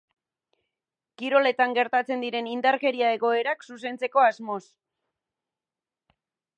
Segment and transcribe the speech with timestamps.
[1.21, 4.63] Kiroletan gertatzen diren indarkeria egoerak zuzentzeko asmoz.